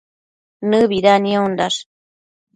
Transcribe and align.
Nëbida 0.69 1.13
niondash 1.23 1.79